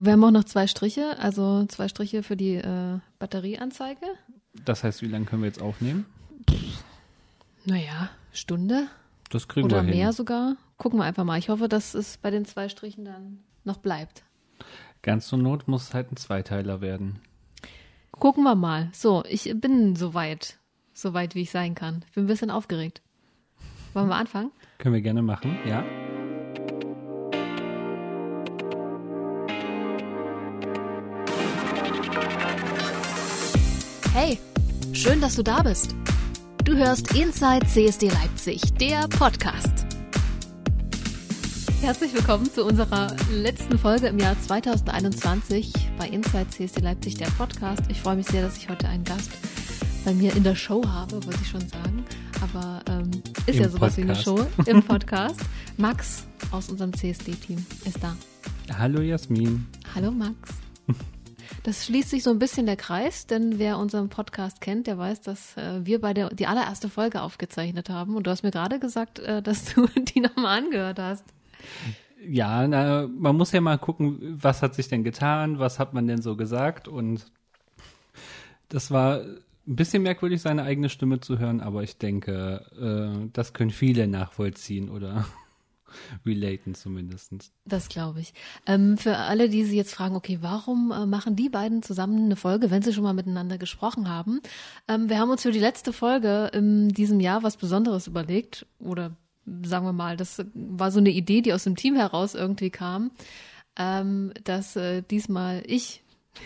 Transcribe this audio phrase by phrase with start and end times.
[0.00, 4.06] Wir haben auch noch zwei Striche, also zwei Striche für die äh, Batterieanzeige.
[4.64, 6.06] Das heißt, wie lange können wir jetzt aufnehmen?
[7.64, 8.86] Naja, Stunde
[9.30, 9.98] Das kriegen oder wir hin.
[9.98, 10.56] mehr sogar.
[10.76, 11.38] Gucken wir einfach mal.
[11.38, 14.22] Ich hoffe, dass es bei den zwei Strichen dann noch bleibt.
[15.02, 17.20] Ganz zur Not muss es halt ein Zweiteiler werden.
[18.12, 18.90] Gucken wir mal.
[18.92, 20.58] So, ich bin soweit,
[20.94, 22.04] soweit wie ich sein kann.
[22.08, 23.02] Ich bin ein bisschen aufgeregt.
[23.94, 24.50] Wollen wir anfangen?
[24.78, 25.84] Können wir gerne machen, ja?
[34.20, 34.36] Hey,
[34.94, 35.94] schön, dass du da bist.
[36.64, 39.86] Du hörst Inside CSD Leipzig, der Podcast.
[41.80, 47.82] Herzlich willkommen zu unserer letzten Folge im Jahr 2021 bei Inside CSD Leipzig, der Podcast.
[47.90, 49.30] Ich freue mich sehr, dass ich heute einen Gast
[50.04, 52.04] bei mir in der Show habe, wollte ich schon sagen.
[52.40, 54.24] Aber ähm, ist Im ja sowas wie eine Podcast.
[54.24, 55.40] Show im Podcast.
[55.76, 58.16] Max aus unserem CSD-Team ist da.
[58.76, 59.64] Hallo Jasmin.
[59.94, 60.50] Hallo Max.
[61.62, 65.20] Das schließt sich so ein bisschen der Kreis, denn wer unseren Podcast kennt, der weiß,
[65.20, 68.16] dass äh, wir beide die allererste Folge aufgezeichnet haben.
[68.16, 71.24] Und du hast mir gerade gesagt, äh, dass du die nochmal angehört hast.
[72.26, 76.06] Ja, na, man muss ja mal gucken, was hat sich denn getan, was hat man
[76.06, 77.24] denn so gesagt und
[78.68, 83.52] das war ein bisschen merkwürdig, seine eigene Stimme zu hören, aber ich denke, äh, das
[83.52, 85.26] können viele nachvollziehen oder
[86.24, 87.32] relaten zumindest.
[87.64, 88.34] Das glaube ich.
[88.66, 92.36] Ähm, für alle, die sich jetzt fragen, okay, warum äh, machen die beiden zusammen eine
[92.36, 94.40] Folge, wenn sie schon mal miteinander gesprochen haben?
[94.88, 99.16] Ähm, wir haben uns für die letzte Folge in diesem Jahr was Besonderes überlegt oder
[99.62, 103.10] sagen wir mal, das war so eine Idee, die aus dem Team heraus irgendwie kam,
[103.78, 106.02] ähm, dass äh, diesmal ich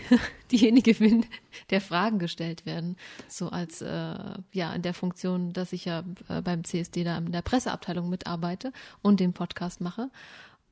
[0.51, 1.25] diejenige bin,
[1.69, 4.15] der Fragen gestellt werden, so als äh,
[4.51, 8.71] ja in der Funktion, dass ich ja äh, beim CSD da in der Presseabteilung mitarbeite
[9.01, 10.09] und den Podcast mache.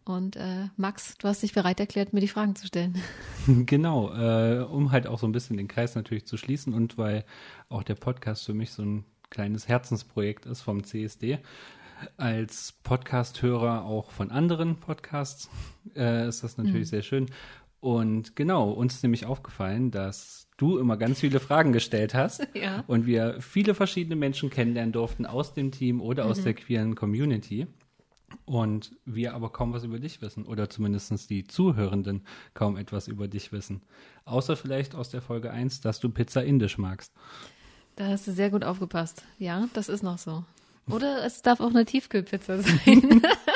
[0.03, 3.01] Und äh, Max, du hast dich bereit erklärt, mir die Fragen zu stellen.
[3.47, 7.25] Genau, äh, um halt auch so ein bisschen den Kreis natürlich zu schließen und weil
[7.69, 11.39] auch der Podcast für mich so ein kleines Herzensprojekt ist vom CSD.
[12.17, 15.49] Als Podcast-Hörer auch von anderen Podcasts
[15.95, 17.27] äh, ist das natürlich sehr schön.
[17.81, 22.83] Und genau, uns ist nämlich aufgefallen, dass du immer ganz viele Fragen gestellt hast Ja.
[22.87, 27.67] und wir viele verschiedene Menschen kennenlernen durften aus dem Team oder aus der queeren Community.
[28.45, 33.27] Und wir aber kaum was über dich wissen oder zumindest die Zuhörenden kaum etwas über
[33.27, 33.81] dich wissen.
[34.23, 37.11] Außer vielleicht aus der Folge 1, dass du Pizza indisch magst.
[37.97, 39.23] Da hast du sehr gut aufgepasst.
[39.37, 40.45] Ja, das ist noch so.
[40.89, 43.21] Oder es darf auch eine Tiefkühlpizza sein.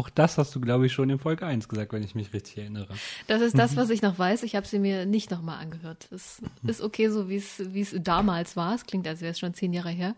[0.00, 2.56] Auch das hast du, glaube ich, schon in Folge 1 gesagt, wenn ich mich richtig
[2.56, 2.88] erinnere.
[3.26, 4.44] Das ist das, was ich noch weiß.
[4.44, 6.08] Ich habe sie mir nicht nochmal angehört.
[6.10, 8.74] Es ist okay, so wie es wie es damals war.
[8.74, 10.14] Es klingt, als wäre es schon zehn Jahre her.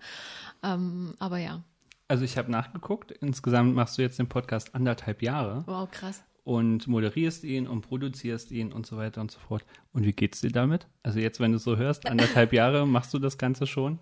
[0.62, 1.64] Ähm, aber ja,
[2.06, 6.22] Also ich habe nachgeguckt, insgesamt machst du jetzt den Podcast anderthalb Jahre wow, krass.
[6.44, 9.64] und moderierst ihn und produzierst ihn und so weiter und so fort.
[9.92, 10.86] Und wie geht's dir damit?
[11.02, 13.98] Also jetzt, wenn du es so hörst, anderthalb Jahre machst du das Ganze schon?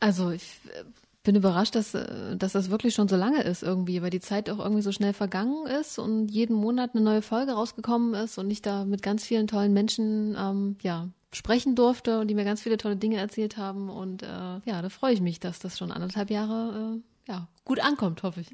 [0.00, 0.84] Also ich äh,
[1.22, 4.50] bin überrascht, dass, äh, dass das wirklich schon so lange ist irgendwie, weil die Zeit
[4.50, 8.50] auch irgendwie so schnell vergangen ist und jeden Monat eine neue Folge rausgekommen ist und
[8.50, 12.60] ich da mit ganz vielen tollen Menschen ähm, ja sprechen durfte und die mir ganz
[12.60, 15.90] viele tolle Dinge erzählt haben und äh, ja, da freue ich mich, dass das schon
[15.90, 18.48] anderthalb Jahre äh, ja gut ankommt, hoffe ich.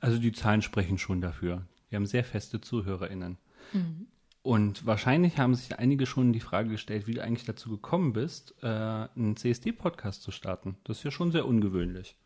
[0.00, 1.66] Also die Zahlen sprechen schon dafür.
[1.90, 3.36] Wir haben sehr feste ZuhörerInnen.
[4.42, 8.54] Und wahrscheinlich haben sich einige schon die Frage gestellt, wie du eigentlich dazu gekommen bist,
[8.62, 10.76] äh, einen CSD-Podcast zu starten.
[10.84, 12.16] Das ist ja schon sehr ungewöhnlich.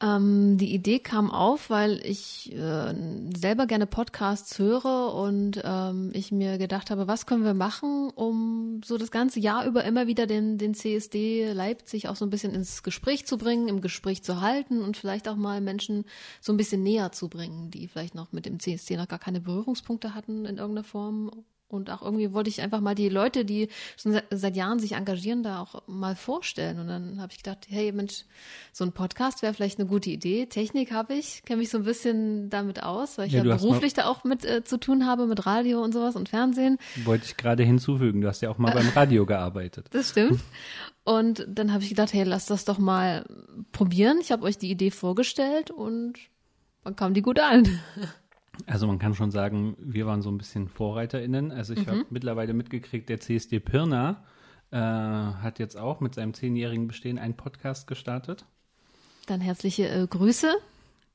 [0.00, 2.94] Ähm, die Idee kam auf, weil ich äh,
[3.36, 8.80] selber gerne Podcasts höre und ähm, ich mir gedacht habe, was können wir machen, um
[8.84, 12.52] so das ganze Jahr über immer wieder den, den CSD Leipzig auch so ein bisschen
[12.54, 16.04] ins Gespräch zu bringen, im Gespräch zu halten und vielleicht auch mal Menschen
[16.40, 19.40] so ein bisschen näher zu bringen, die vielleicht noch mit dem CSD noch gar keine
[19.40, 21.30] Berührungspunkte hatten in irgendeiner Form.
[21.74, 24.92] Und auch irgendwie wollte ich einfach mal die Leute, die schon seit, seit Jahren sich
[24.92, 26.78] engagieren, da auch mal vorstellen.
[26.78, 28.24] Und dann habe ich gedacht, hey Mensch,
[28.72, 30.46] so ein Podcast wäre vielleicht eine gute Idee.
[30.46, 33.94] Technik habe ich, kenne mich so ein bisschen damit aus, weil ich Ja, ja, beruflich
[33.94, 36.78] da auch mit äh, zu tun habe, mit Radio und sowas und Fernsehen.
[37.04, 38.20] Wollte ich gerade hinzufügen.
[38.20, 39.88] Du hast ja auch mal beim Radio gearbeitet.
[39.94, 40.40] Das stimmt.
[41.04, 43.24] Und dann habe ich gedacht, hey, lass das doch mal
[43.72, 44.18] probieren.
[44.20, 46.14] Ich habe euch die Idee vorgestellt und
[46.82, 47.64] dann kam die gut an.
[48.66, 51.50] Also man kann schon sagen, wir waren so ein bisschen VorreiterInnen.
[51.50, 54.24] Also ich habe mittlerweile mitgekriegt, der CSD Pirna
[54.70, 58.46] äh, hat jetzt auch mit seinem zehnjährigen Bestehen einen Podcast gestartet.
[59.26, 60.54] Dann herzliche äh, Grüße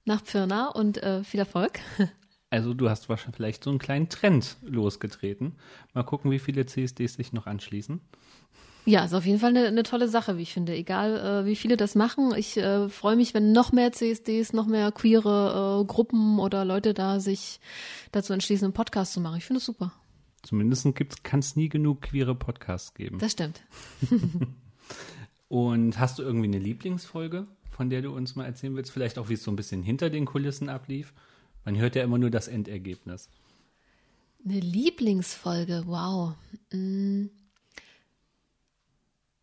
[0.05, 1.79] nach Pirna und äh, viel Erfolg.
[2.51, 5.57] Also du hast wahrscheinlich vielleicht so einen kleinen Trend losgetreten.
[5.93, 8.01] Mal gucken, wie viele CSDs sich noch anschließen.
[8.89, 10.73] Ja, ist auf jeden Fall eine, eine tolle Sache, wie ich finde.
[10.73, 12.33] Egal, äh, wie viele das machen.
[12.35, 16.95] Ich äh, freue mich, wenn noch mehr CSDs, noch mehr queere äh, Gruppen oder Leute
[16.95, 17.59] da sich
[18.11, 19.37] dazu entschließen, einen Podcast zu machen.
[19.37, 19.93] Ich finde es super.
[20.41, 20.87] Zumindest
[21.21, 23.19] kann es nie genug queere Podcasts geben.
[23.19, 23.61] Das stimmt.
[25.49, 28.89] Und hast du irgendwie eine Lieblingsfolge, von der du uns mal erzählen willst?
[28.89, 31.13] Vielleicht auch, wie es so ein bisschen hinter den Kulissen ablief?
[31.63, 33.29] Man hört ja immer nur das Endergebnis.
[34.43, 36.33] Eine Lieblingsfolge, wow.
[36.71, 37.27] Mm.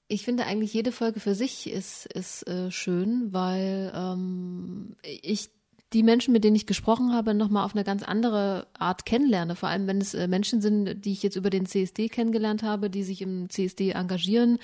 [0.08, 5.50] Ich finde eigentlich jede Folge für sich ist, ist äh, schön, weil ähm, ich
[5.93, 9.55] die Menschen, mit denen ich gesprochen habe, nochmal auf eine ganz andere Art kennenlerne.
[9.55, 12.91] Vor allem, wenn es äh, Menschen sind, die ich jetzt über den CSD kennengelernt habe,
[12.91, 14.58] die sich im CSD engagieren.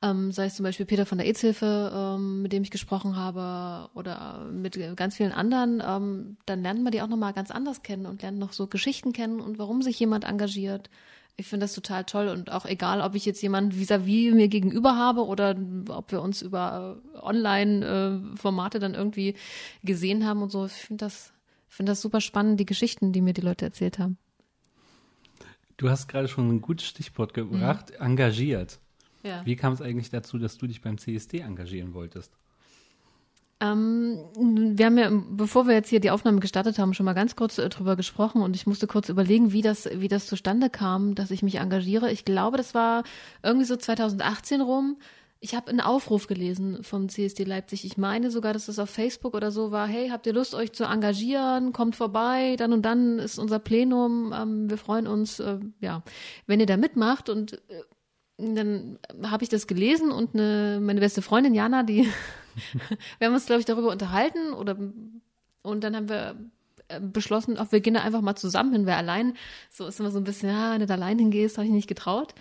[0.00, 3.90] Ähm, sei es zum Beispiel Peter von der AIDS-Hilfe, ähm, mit dem ich gesprochen habe,
[3.94, 8.06] oder mit ganz vielen anderen, ähm, dann lernt man die auch nochmal ganz anders kennen
[8.06, 10.90] und lernt noch so Geschichten kennen und warum sich jemand engagiert.
[11.36, 14.96] Ich finde das total toll und auch egal, ob ich jetzt jemanden vis-à-vis mir gegenüber
[14.96, 15.56] habe oder
[15.88, 19.34] ob wir uns über äh, Online-Formate dann irgendwie
[19.82, 20.66] gesehen haben und so.
[20.66, 21.32] Ich finde das,
[21.68, 24.18] finde das super spannend, die Geschichten, die mir die Leute erzählt haben.
[25.78, 28.06] Du hast gerade schon ein gutes Stichwort gebracht, mhm.
[28.06, 28.78] engagiert.
[29.22, 29.44] Ja.
[29.46, 32.36] Wie kam es eigentlich dazu, dass du dich beim CSD engagieren wolltest?
[33.62, 34.18] Ähm,
[34.76, 37.58] wir haben ja, bevor wir jetzt hier die Aufnahme gestartet haben, schon mal ganz kurz
[37.58, 41.30] äh, drüber gesprochen und ich musste kurz überlegen, wie das, wie das zustande kam, dass
[41.30, 42.10] ich mich engagiere.
[42.10, 43.04] Ich glaube, das war
[43.44, 44.98] irgendwie so 2018 rum.
[45.38, 47.84] Ich habe einen Aufruf gelesen vom CSD Leipzig.
[47.84, 49.86] Ich meine sogar, dass das auf Facebook oder so war.
[49.86, 51.72] Hey, habt ihr Lust, euch zu engagieren?
[51.72, 52.56] Kommt vorbei.
[52.56, 54.32] Dann und dann ist unser Plenum.
[54.36, 56.02] Ähm, wir freuen uns, äh, ja,
[56.48, 57.28] wenn ihr da mitmacht.
[57.28, 57.82] Und äh,
[58.38, 62.08] dann habe ich das gelesen und eine, meine beste Freundin Jana, die
[63.18, 64.76] wir haben uns, glaube ich, darüber unterhalten oder
[65.62, 66.36] und dann haben wir
[66.88, 69.34] äh, beschlossen, auch wir gehen da einfach mal zusammen hin, wer allein.
[69.70, 71.88] So ist immer so ein bisschen, ja, wenn du da allein hingehst, habe ich nicht
[71.88, 72.34] getraut.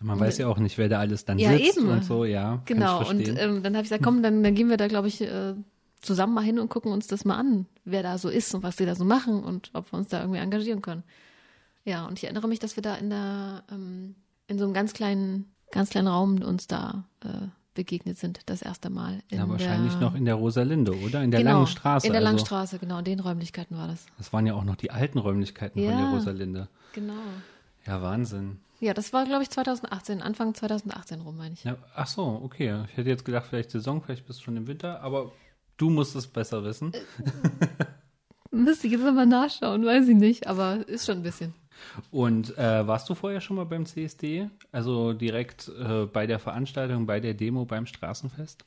[0.00, 1.88] Man und, weiß ja auch nicht, wer da alles dann ja, sitzt eben.
[1.88, 2.62] und so, ja.
[2.66, 5.20] Genau, und ähm, dann habe ich gesagt, komm, dann, dann gehen wir da, glaube ich,
[5.20, 5.54] äh,
[6.00, 8.76] zusammen mal hin und gucken uns das mal an, wer da so ist und was
[8.76, 11.02] die da so machen und ob wir uns da irgendwie engagieren können.
[11.84, 14.14] Ja, und ich erinnere mich, dass wir da in der, ähm,
[14.46, 17.48] in so einem ganz kleinen, ganz kleinen Raum uns da äh,
[17.78, 19.22] begegnet sind, das erste Mal.
[19.30, 21.22] ja, wahrscheinlich der, noch in der Rosalinde, oder?
[21.22, 22.08] In der genau, langen Straße.
[22.08, 22.32] In der also.
[22.32, 24.04] langen Straße, genau, in den Räumlichkeiten war das.
[24.18, 26.68] Das waren ja auch noch die alten Räumlichkeiten ja, von der Rosalinde.
[26.92, 27.14] Genau.
[27.86, 28.58] Ja, Wahnsinn.
[28.80, 31.62] Ja, das war, glaube ich, 2018, Anfang 2018 rum, meine ich.
[31.62, 32.82] Ja, ach so, okay.
[32.90, 35.30] Ich hätte jetzt gedacht, vielleicht Saison, vielleicht bist du schon im Winter, aber
[35.76, 36.92] du musst es besser wissen.
[36.92, 37.00] Äh,
[38.50, 41.54] müsste ich jetzt nochmal nachschauen, weiß ich nicht, aber ist schon ein bisschen.
[42.10, 44.48] Und äh, warst du vorher schon mal beim CSD?
[44.72, 48.64] Also direkt äh, bei der Veranstaltung, bei der Demo, beim Straßenfest?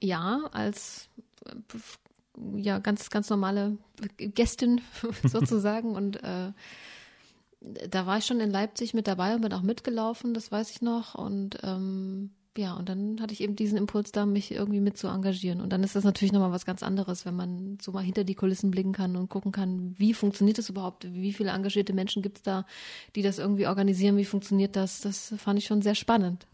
[0.00, 1.08] Ja, als
[1.46, 1.54] äh,
[2.54, 3.76] ja ganz ganz normale
[4.16, 4.80] Gästin
[5.24, 6.52] sozusagen und äh,
[7.60, 10.80] da war ich schon in Leipzig mit dabei und bin auch mitgelaufen, das weiß ich
[10.80, 14.96] noch und ähm, ja, und dann hatte ich eben diesen Impuls da, mich irgendwie mit
[14.98, 15.60] zu engagieren.
[15.60, 18.34] Und dann ist das natürlich nochmal was ganz anderes, wenn man so mal hinter die
[18.34, 21.06] Kulissen blicken kann und gucken kann, wie funktioniert das überhaupt?
[21.12, 22.66] Wie viele engagierte Menschen gibt es da,
[23.14, 24.16] die das irgendwie organisieren?
[24.16, 25.00] Wie funktioniert das?
[25.00, 26.46] Das fand ich schon sehr spannend.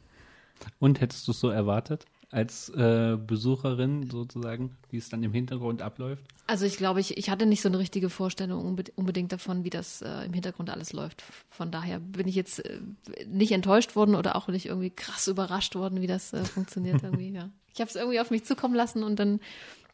[0.78, 2.04] Und hättest du es so erwartet?
[2.36, 6.22] Als äh, Besucherin sozusagen, wie es dann im Hintergrund abläuft?
[6.46, 10.02] Also ich glaube, ich, ich hatte nicht so eine richtige Vorstellung unbedingt davon, wie das
[10.02, 11.22] äh, im Hintergrund alles läuft.
[11.48, 12.78] Von daher bin ich jetzt äh,
[13.26, 17.30] nicht enttäuscht worden oder auch nicht irgendwie krass überrascht worden, wie das äh, funktioniert irgendwie.
[17.32, 17.48] Ja.
[17.72, 19.40] Ich habe es irgendwie auf mich zukommen lassen und dann,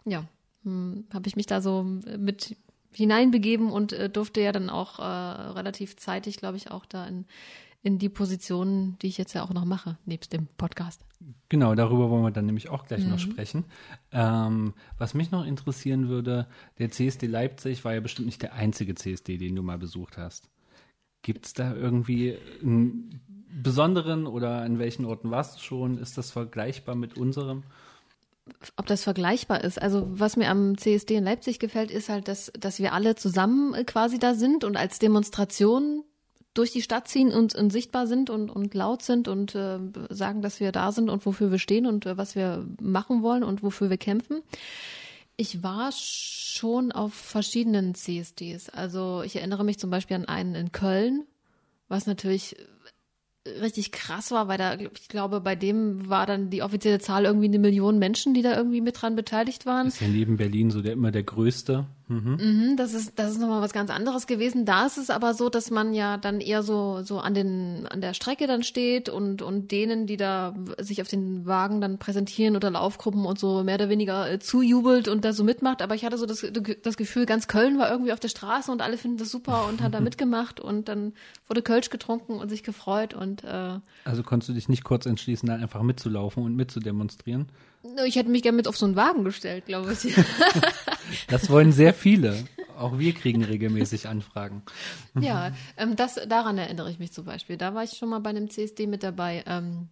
[0.04, 0.24] ja,
[0.64, 2.56] hm, habe ich mich da so mit
[2.92, 7.24] hineinbegeben und äh, durfte ja dann auch äh, relativ zeitig, glaube ich, auch da in
[7.82, 11.04] in die Position, die ich jetzt ja auch noch mache, nebst dem Podcast.
[11.48, 13.10] Genau, darüber wollen wir dann nämlich auch gleich mhm.
[13.10, 13.64] noch sprechen.
[14.12, 16.46] Ähm, was mich noch interessieren würde,
[16.78, 20.48] der CSD Leipzig war ja bestimmt nicht der einzige CSD, den du mal besucht hast.
[21.22, 23.20] Gibt es da irgendwie einen
[23.62, 25.98] besonderen oder an welchen Orten warst du schon?
[25.98, 27.64] Ist das vergleichbar mit unserem?
[28.76, 29.80] ob das vergleichbar ist.
[29.80, 33.74] Also was mir am CSD in Leipzig gefällt, ist halt, dass, dass wir alle zusammen
[33.86, 36.02] quasi da sind und als Demonstration
[36.54, 39.78] durch die Stadt ziehen und, und sichtbar sind und, und laut sind und äh,
[40.10, 43.42] sagen, dass wir da sind und wofür wir stehen und äh, was wir machen wollen
[43.42, 44.42] und wofür wir kämpfen.
[45.36, 48.68] Ich war schon auf verschiedenen CSDs.
[48.68, 51.24] Also ich erinnere mich zum Beispiel an einen in Köln,
[51.88, 52.56] was natürlich
[53.44, 57.46] richtig krass war, weil da, ich glaube, bei dem war dann die offizielle Zahl irgendwie
[57.46, 59.88] eine Million Menschen, die da irgendwie mit dran beteiligt waren.
[59.88, 61.86] ist ja neben Berlin so der immer der größte.
[62.12, 64.64] Mhm, das ist, das ist nochmal was ganz anderes gewesen.
[64.64, 68.00] Da ist es aber so, dass man ja dann eher so, so an den, an
[68.00, 72.56] der Strecke dann steht und, und denen, die da sich auf den Wagen dann präsentieren
[72.56, 75.82] oder Laufgruppen und so mehr oder weniger äh, zujubelt und da so mitmacht.
[75.82, 76.46] Aber ich hatte so das,
[76.82, 79.80] das Gefühl, ganz Köln war irgendwie auf der Straße und alle finden das super und
[79.80, 81.14] hat da mitgemacht und dann
[81.48, 85.48] wurde Kölsch getrunken und sich gefreut und, äh, Also konntest du dich nicht kurz entschließen,
[85.48, 87.48] dann einfach mitzulaufen und mitzudemonstrieren?
[88.06, 90.14] ich hätte mich gerne mit auf so einen Wagen gestellt, glaube ich.
[91.28, 92.44] Das wollen sehr viele.
[92.76, 94.62] Auch wir kriegen regelmäßig Anfragen.
[95.20, 97.56] Ja, ähm, das, daran erinnere ich mich zum Beispiel.
[97.56, 99.44] Da war ich schon mal bei einem CSD mit dabei.
[99.46, 99.88] Ähm,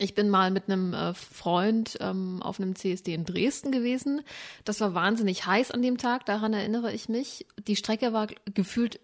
[0.00, 4.22] ich bin mal mit einem äh, Freund ähm, auf einem CSD in Dresden gewesen.
[4.64, 7.46] Das war wahnsinnig heiß an dem Tag, daran erinnere ich mich.
[7.66, 8.98] Die Strecke war gefühlt,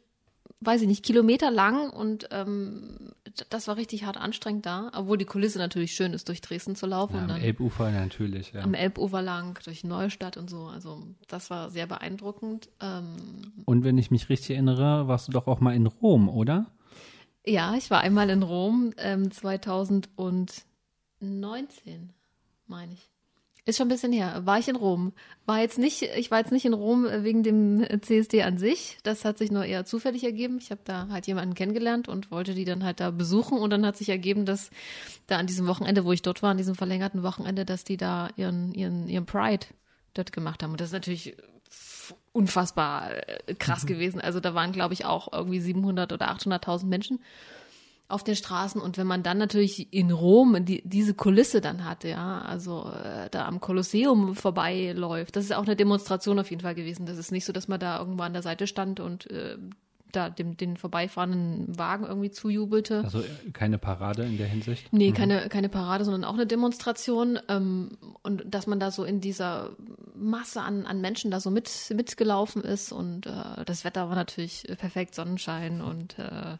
[0.60, 3.12] weiß ich nicht, Kilometer lang und ähm,
[3.50, 6.86] das war richtig hart anstrengend da, obwohl die Kulisse natürlich schön ist, durch Dresden zu
[6.86, 7.16] laufen.
[7.16, 8.52] Ja, am dann Elbufer natürlich.
[8.52, 8.62] Ja.
[8.62, 10.66] am Elbufer lang, durch Neustadt und so.
[10.66, 12.70] Also das war sehr beeindruckend.
[12.80, 16.66] Ähm, Und wenn ich mich richtig erinnere, warst du doch auch mal in Rom, oder?
[17.44, 22.12] Ja, ich war einmal in Rom ähm, 2019,
[22.66, 23.10] meine ich.
[23.66, 24.42] Ist schon ein bisschen her.
[24.44, 25.12] War ich in Rom.
[25.44, 28.98] War jetzt nicht, ich war jetzt nicht in Rom wegen dem CSD an sich.
[29.02, 30.58] Das hat sich nur eher zufällig ergeben.
[30.60, 33.58] Ich habe da halt jemanden kennengelernt und wollte die dann halt da besuchen.
[33.58, 34.70] Und dann hat sich ergeben, dass
[35.26, 38.30] da an diesem Wochenende, wo ich dort war, an diesem verlängerten Wochenende, dass die da
[38.36, 39.66] ihren, ihren, ihren Pride
[40.14, 40.70] dort gemacht haben.
[40.70, 41.36] Und das ist natürlich
[42.30, 44.20] unfassbar äh, krass gewesen.
[44.20, 47.18] Also da waren, glaube ich, auch irgendwie 700 oder 800.000 Menschen
[48.08, 52.04] auf den Straßen und wenn man dann natürlich in Rom die, diese Kulisse dann hat,
[52.04, 56.76] ja, also äh, da am Kolosseum vorbeiläuft, das ist auch eine Demonstration auf jeden Fall
[56.76, 57.06] gewesen.
[57.06, 59.56] Das ist nicht so, dass man da irgendwo an der Seite stand und äh,
[60.12, 63.04] da dem, den vorbeifahrenden Wagen irgendwie zujubelte.
[63.04, 64.92] Also äh, keine Parade in der Hinsicht?
[64.92, 67.38] Nee, keine, keine Parade, sondern auch eine Demonstration.
[67.48, 67.90] Ähm,
[68.22, 69.70] und dass man da so in dieser
[70.14, 72.92] Masse an, an Menschen da so mit, mitgelaufen ist.
[72.92, 76.56] Und äh, das Wetter war natürlich perfekt, Sonnenschein und äh,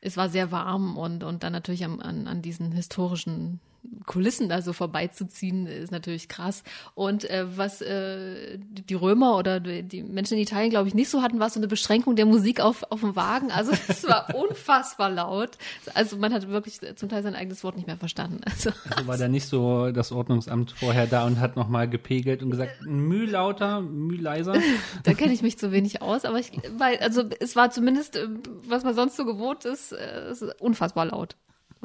[0.00, 3.60] es war sehr warm und, und dann natürlich am, an, an diesen historischen
[4.06, 6.62] Kulissen da so vorbeizuziehen, ist natürlich krass.
[6.94, 11.22] Und äh, was äh, die Römer oder die Menschen in Italien, glaube ich, nicht so
[11.22, 13.50] hatten, war so eine Beschränkung der Musik auf, auf dem Wagen.
[13.50, 15.50] Also es war unfassbar laut.
[15.94, 18.40] Also man hat wirklich zum Teil sein eigenes Wort nicht mehr verstanden.
[18.44, 22.50] Also, Also war da nicht so das Ordnungsamt vorher da und hat nochmal gepegelt und
[22.50, 24.54] gesagt, Müh lauter, Müh leiser?
[25.04, 28.28] da kenne ich mich zu wenig aus, aber ich, weil, also es war zumindest, äh,
[28.66, 31.36] was man sonst so gewohnt ist, äh, es ist unfassbar laut.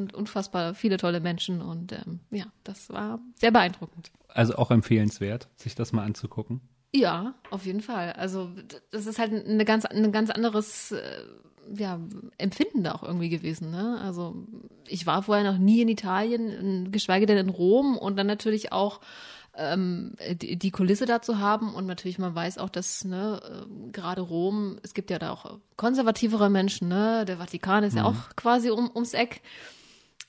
[0.01, 4.11] Und unfassbar viele tolle Menschen und ähm, ja, das war sehr beeindruckend.
[4.27, 6.61] Also auch empfehlenswert, sich das mal anzugucken.
[6.93, 8.13] Ja, auf jeden Fall.
[8.13, 8.49] Also
[8.91, 11.23] das ist halt eine ganz, ein ganz anderes äh,
[11.73, 11.99] ja,
[12.37, 13.71] Empfinden da auch irgendwie gewesen.
[13.71, 13.99] Ne?
[14.01, 14.35] Also
[14.87, 18.99] ich war vorher noch nie in Italien, geschweige denn in Rom und dann natürlich auch
[19.55, 23.91] ähm, die, die Kulisse da zu haben und natürlich man weiß auch, dass ne, äh,
[23.91, 27.25] gerade Rom, es gibt ja da auch konservativere Menschen, ne?
[27.25, 29.41] der Vatikan ist ja auch quasi um, ums Eck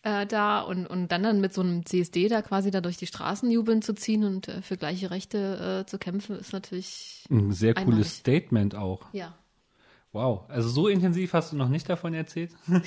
[0.02, 3.06] äh, da und, und dann dann mit so einem CSD da quasi da durch die
[3.06, 7.52] Straßen jubeln zu ziehen und äh, für gleiche Rechte äh, zu kämpfen, ist natürlich, Ein
[7.52, 7.94] sehr Einmalig.
[7.94, 9.02] cooles Statement auch.
[9.12, 9.34] ja.
[10.14, 12.50] Wow, also so intensiv hast du noch nicht davon erzählt.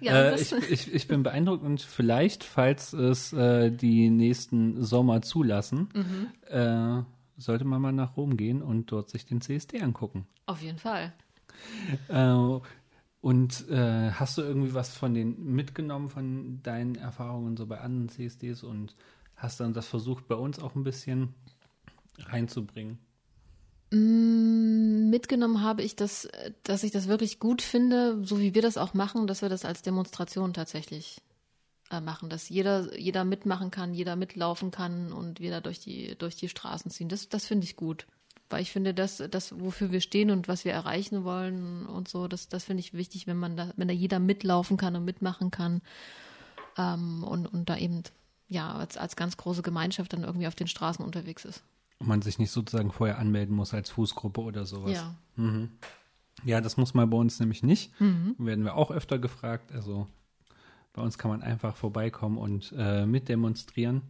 [0.00, 5.20] Ja, äh, ich, ich, ich bin beeindruckt und vielleicht, falls es äh, die nächsten Sommer
[5.20, 6.28] zulassen, Mhm.
[6.48, 7.02] äh,
[7.36, 10.26] sollte man mal nach Rom gehen und dort sich den CSD angucken.
[10.46, 11.12] auf jeden Fall.
[13.24, 18.10] Und äh, hast du irgendwie was von den mitgenommen von deinen Erfahrungen so bei anderen
[18.10, 18.94] CSDs und
[19.34, 21.32] hast dann das versucht bei uns auch ein bisschen
[22.18, 22.98] reinzubringen?
[23.90, 26.28] Mm, Mitgenommen habe ich das,
[26.64, 29.64] dass ich das wirklich gut finde, so wie wir das auch machen, dass wir das
[29.64, 31.22] als Demonstration tatsächlich
[31.90, 36.14] äh, machen, dass jeder, jeder mitmachen kann, jeder mitlaufen kann und wir da durch die,
[36.18, 37.08] durch die Straßen ziehen.
[37.08, 38.06] Das, das finde ich gut.
[38.54, 42.28] Weil ich finde, dass das, wofür wir stehen und was wir erreichen wollen und so,
[42.28, 45.50] das, das finde ich wichtig, wenn man da, wenn da jeder mitlaufen kann und mitmachen
[45.50, 45.82] kann.
[46.78, 48.04] Ähm, und, und da eben,
[48.46, 51.64] ja, als, als ganz große Gemeinschaft dann irgendwie auf den Straßen unterwegs ist.
[51.98, 54.92] Und man sich nicht sozusagen vorher anmelden muss als Fußgruppe oder sowas.
[54.92, 55.16] Ja.
[56.44, 57.90] Ja, das muss man bei uns nämlich nicht.
[58.38, 59.72] Werden wir auch öfter gefragt.
[59.72, 60.06] Also
[60.92, 64.02] bei uns kann man einfach vorbeikommen und äh, mitdemonstrieren.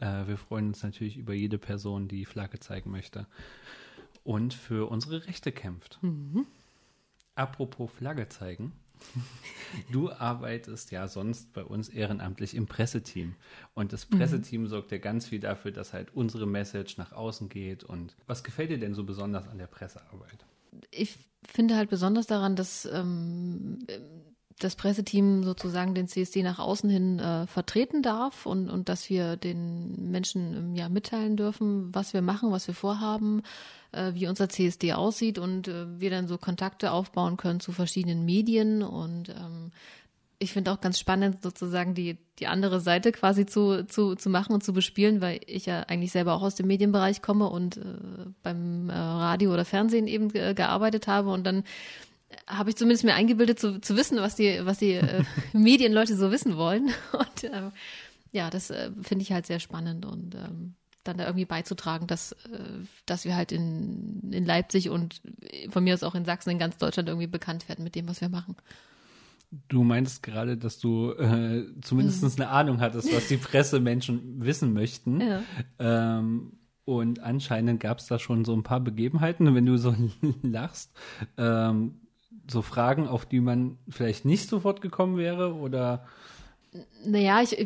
[0.00, 3.26] Äh, wir freuen uns natürlich über jede Person, die Flagge zeigen möchte
[4.22, 5.98] und für unsere Rechte kämpft.
[7.34, 8.72] Apropos Flagge zeigen.
[9.90, 13.34] Du arbeitest ja sonst bei uns ehrenamtlich im Presseteam.
[13.74, 17.84] Und das Presseteam sorgt ja ganz viel dafür, dass halt unsere Message nach außen geht.
[17.84, 20.46] Und was gefällt dir denn so besonders an der Pressearbeit?
[20.90, 23.78] ich finde halt besonders daran, dass ähm,
[24.58, 29.36] das Presseteam sozusagen den CSD nach außen hin äh, vertreten darf und, und dass wir
[29.36, 33.42] den Menschen ähm, ja mitteilen dürfen, was wir machen, was wir vorhaben,
[33.92, 38.24] äh, wie unser CSD aussieht und äh, wir dann so Kontakte aufbauen können zu verschiedenen
[38.24, 39.72] Medien und ähm,
[40.38, 44.52] ich finde auch ganz spannend, sozusagen die, die andere Seite quasi zu, zu, zu machen
[44.52, 47.80] und zu bespielen, weil ich ja eigentlich selber auch aus dem Medienbereich komme und äh,
[48.42, 51.64] beim äh, Radio oder Fernsehen eben äh, gearbeitet habe und dann
[52.46, 56.30] habe ich zumindest mir eingebildet zu, zu wissen, was die, was die äh, Medienleute so
[56.30, 56.90] wissen wollen.
[57.12, 57.70] Und äh,
[58.32, 60.74] ja, das äh, finde ich halt sehr spannend und ähm,
[61.04, 62.58] dann da irgendwie beizutragen, dass, äh,
[63.06, 65.22] dass wir halt in, in Leipzig und
[65.70, 68.20] von mir aus auch in Sachsen, in ganz Deutschland irgendwie bekannt werden mit dem, was
[68.20, 68.56] wir machen.
[69.68, 72.42] Du meinst gerade, dass du äh, zumindest mhm.
[72.42, 75.20] eine Ahnung hattest, was die Pressemenschen wissen möchten.
[75.20, 75.42] Ja.
[75.78, 79.94] Ähm, und anscheinend gab es da schon so ein paar Begebenheiten, wenn du so
[80.42, 80.92] lachst.
[81.36, 82.00] Ähm,
[82.46, 86.06] so Fragen, auf die man vielleicht nicht sofort gekommen wäre oder
[87.04, 87.56] naja, ich,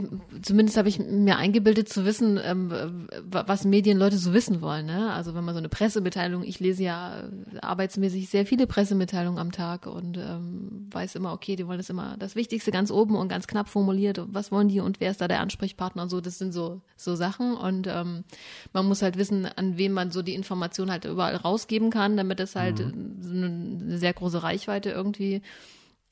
[0.42, 4.84] zumindest habe ich mir eingebildet zu wissen, ähm, was Medienleute so wissen wollen.
[4.84, 5.12] Ne?
[5.12, 9.52] Also wenn man so eine Pressemitteilung, ich lese ja äh, arbeitsmäßig sehr viele Pressemitteilungen am
[9.52, 13.28] Tag und ähm, weiß immer, okay, die wollen das immer das Wichtigste ganz oben und
[13.28, 14.20] ganz knapp formuliert.
[14.28, 16.20] Was wollen die und wer ist da der Ansprechpartner und so.
[16.20, 18.24] Das sind so so Sachen und ähm,
[18.72, 22.40] man muss halt wissen, an wem man so die Information halt überall rausgeben kann, damit
[22.40, 23.82] es halt mhm.
[23.86, 25.42] eine sehr große Reichweite irgendwie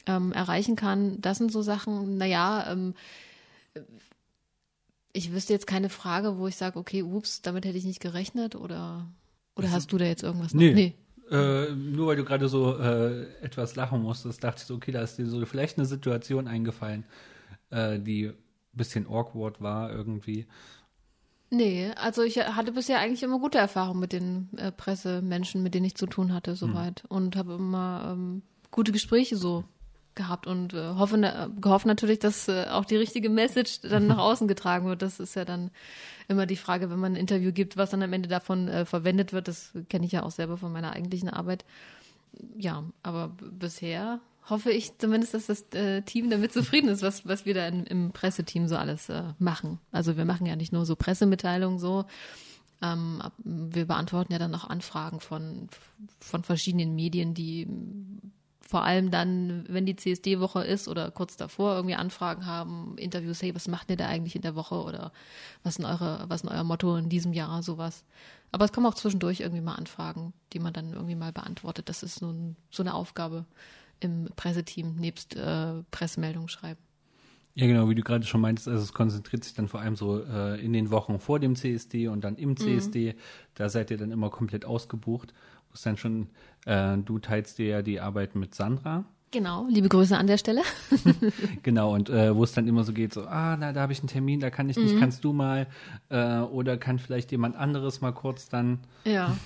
[0.07, 1.21] ähm, erreichen kann.
[1.21, 2.95] Das sind so Sachen, naja, ähm,
[5.13, 8.55] ich wüsste jetzt keine Frage, wo ich sage, okay, ups, damit hätte ich nicht gerechnet
[8.55, 9.07] oder,
[9.55, 10.61] oder hast du da jetzt irgendwas noch?
[10.61, 10.75] Nee.
[10.75, 10.95] nee.
[11.31, 15.01] Äh, nur weil du gerade so äh, etwas lachen musstest, dachte ich so, okay, da
[15.01, 17.05] ist dir so vielleicht eine Situation eingefallen,
[17.71, 18.35] äh, die ein
[18.75, 20.47] bisschen awkward war irgendwie.
[21.51, 25.87] Nee, also ich hatte bisher eigentlich immer gute Erfahrungen mit den äh, Pressemenschen, mit denen
[25.87, 27.03] ich zu tun hatte, soweit.
[27.03, 27.11] Hm.
[27.11, 29.65] Und habe immer ähm, gute Gespräche so
[30.17, 34.19] gehabt und äh, hoffe, äh, gehofft natürlich, dass äh, auch die richtige Message dann nach
[34.19, 35.03] außen getragen wird.
[35.03, 35.71] Das ist ja dann
[36.29, 39.33] immer die Frage, wenn man ein Interview gibt, was dann am Ende davon äh, verwendet
[39.33, 39.49] wird.
[39.49, 41.65] Das kenne ich ja auch selber von meiner eigentlichen Arbeit.
[42.57, 47.47] Ja, aber bisher hoffe ich zumindest, dass das äh, Team damit zufrieden ist, was, was
[47.47, 49.79] wir da in, im Presseteam so alles äh, machen.
[49.93, 52.05] Also wir machen ja nicht nur so Pressemitteilungen so,
[52.83, 55.69] ähm, wir beantworten ja dann auch Anfragen von,
[56.21, 57.67] von verschiedenen Medien, die
[58.69, 63.55] vor allem dann, wenn die CSD-Woche ist oder kurz davor irgendwie Anfragen haben, Interviews, hey,
[63.55, 65.13] was macht ihr da eigentlich in der Woche oder
[65.63, 68.05] was ist eure, was ist euer Motto in diesem Jahr, sowas.
[68.53, 71.89] Aber es kommen auch zwischendurch irgendwie mal Anfragen, die man dann irgendwie mal beantwortet.
[71.89, 73.45] Das ist nun so eine Aufgabe
[74.01, 76.81] im Presseteam, nebst äh, Pressemeldungen schreiben.
[77.55, 80.23] Ja, genau, wie du gerade schon meintest, also es konzentriert sich dann vor allem so
[80.23, 83.15] äh, in den Wochen vor dem CSD und dann im CSD.
[83.15, 83.19] Mhm.
[83.55, 85.33] Da seid ihr dann immer komplett ausgebucht
[85.77, 86.29] ist dann schon,
[86.67, 89.05] äh, du teilst dir ja die Arbeit mit Sandra.
[89.33, 90.63] Genau, liebe Grüße an der Stelle.
[91.63, 93.99] genau, und äh, wo es dann immer so geht, so, ah, na, da habe ich
[94.01, 95.01] einen Termin, da kann ich nicht, mhm.
[95.01, 95.67] kannst du mal,
[96.11, 98.81] äh, oder kann vielleicht jemand anderes mal kurz dann.
[99.05, 99.37] Ja.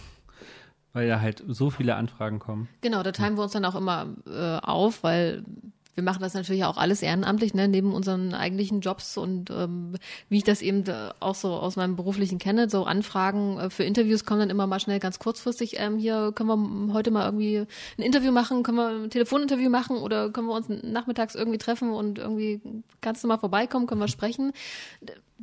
[0.92, 2.68] Weil da halt so viele Anfragen kommen.
[2.80, 5.44] Genau, da teilen wir uns dann auch immer äh, auf, weil
[6.01, 9.93] wir machen das natürlich auch alles ehrenamtlich, ne, neben unseren eigentlichen Jobs und ähm,
[10.31, 10.83] wie ich das eben
[11.21, 14.81] auch so aus meinem beruflichen kenne, so Anfragen äh, für Interviews kommen dann immer mal
[14.81, 17.67] schnell ganz kurzfristig, ähm, hier können wir heute mal irgendwie
[17.99, 21.91] ein Interview machen, können wir ein Telefoninterview machen oder können wir uns nachmittags irgendwie treffen
[21.91, 22.63] und irgendwie
[23.03, 24.53] kannst du mal vorbeikommen, können wir sprechen.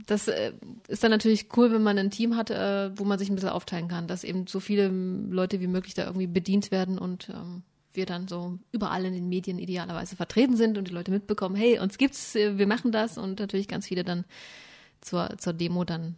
[0.08, 0.54] Das äh,
[0.88, 3.50] ist dann natürlich cool, wenn man ein Team hat, äh, wo man sich ein bisschen
[3.50, 7.62] aufteilen kann, dass eben so viele Leute wie möglich da irgendwie bedient werden und ähm,
[7.98, 11.80] wir dann so überall in den Medien idealerweise vertreten sind und die Leute mitbekommen, hey,
[11.80, 14.24] uns gibt's, äh, wir machen das und natürlich ganz viele dann
[15.02, 16.16] zur, zur Demo dann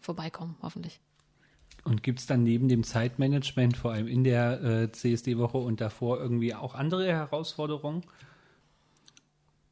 [0.00, 1.00] vorbeikommen, hoffentlich.
[1.84, 6.18] Und gibt es dann neben dem Zeitmanagement, vor allem in der äh, CSD-Woche und davor,
[6.18, 8.02] irgendwie auch andere Herausforderungen?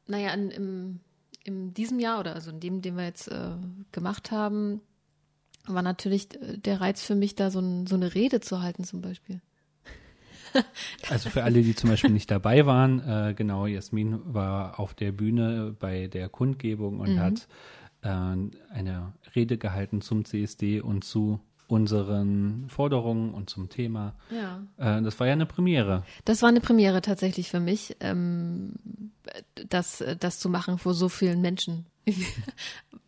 [0.07, 0.99] Naja, in, im,
[1.43, 3.55] in diesem Jahr oder also in dem, den wir jetzt äh,
[3.91, 4.81] gemacht haben,
[5.65, 8.83] war natürlich äh, der Reiz für mich, da so, ein, so eine Rede zu halten
[8.83, 9.41] zum Beispiel.
[11.09, 15.11] Also für alle, die zum Beispiel nicht dabei waren, äh, genau, Jasmin war auf der
[15.11, 17.19] Bühne bei der Kundgebung und mhm.
[17.19, 17.47] hat
[18.01, 24.15] äh, eine Rede gehalten zum CSD und zu unseren Forderungen und zum Thema.
[24.29, 24.63] Ja.
[24.77, 26.03] Äh, das war ja eine Premiere.
[26.23, 28.73] Das war eine Premiere tatsächlich für mich, ähm,
[29.69, 31.85] das, das zu machen vor so vielen Menschen.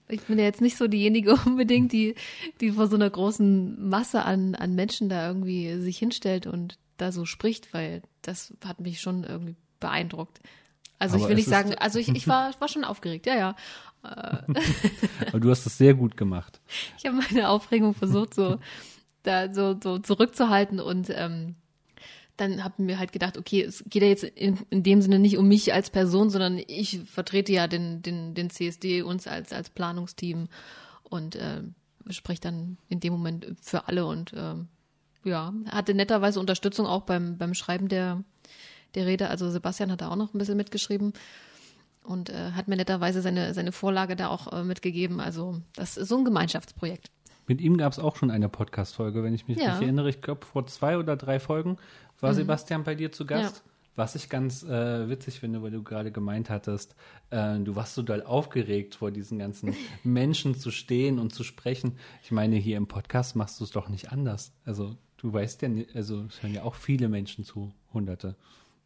[0.09, 2.15] ich bin ja jetzt nicht so diejenige unbedingt, die,
[2.61, 7.11] die vor so einer großen Masse an, an Menschen da irgendwie sich hinstellt und da
[7.11, 10.39] so spricht, weil das hat mich schon irgendwie beeindruckt.
[10.99, 13.55] Also Aber ich will nicht sagen, also ich, ich war, war schon aufgeregt, ja, ja.
[14.03, 16.61] Aber du hast es sehr gut gemacht.
[16.97, 18.59] Ich habe meine Aufregung versucht, so
[19.23, 21.55] da so, so zurückzuhalten und ähm,
[22.37, 25.37] dann habe mir halt gedacht, okay, es geht ja jetzt in, in dem Sinne nicht
[25.37, 29.69] um mich als Person, sondern ich vertrete ja den, den, den CSD, uns als, als
[29.69, 30.47] Planungsteam
[31.03, 31.63] und äh,
[32.09, 34.55] spreche dann in dem Moment für alle und äh,
[35.27, 38.23] ja, hatte netterweise Unterstützung auch beim, beim Schreiben der,
[38.95, 39.29] der Rede.
[39.29, 41.13] Also Sebastian hat da auch noch ein bisschen mitgeschrieben
[42.03, 45.19] und äh, hat mir netterweise seine, seine Vorlage da auch äh, mitgegeben.
[45.19, 47.11] Also das ist so ein Gemeinschaftsprojekt.
[47.47, 49.75] Mit ihm gab es auch schon eine Podcast-Folge, wenn ich mich Ja.
[49.75, 50.09] erinnere.
[50.09, 51.77] Ich glaube, vor zwei oder drei Folgen
[52.19, 53.57] war Sebastian bei dir zu Gast.
[53.65, 53.71] Ja.
[53.95, 56.95] Was ich ganz äh, witzig finde, weil du gerade gemeint hattest,
[57.31, 61.97] äh, du warst so doll aufgeregt, vor diesen ganzen Menschen zu stehen und zu sprechen.
[62.21, 64.51] Ich meine, hier im Podcast machst du es doch nicht anders.
[64.65, 68.35] Also du weißt ja, also es hören ja auch viele Menschen zu, Hunderte.